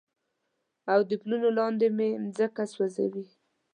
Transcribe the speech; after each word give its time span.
او 0.93 0.99
د 1.09 1.11
پلونو 1.21 1.49
لاندې 1.57 1.87
مې 1.97 2.09
مځکه 2.23 2.63
سوزي 2.73 3.05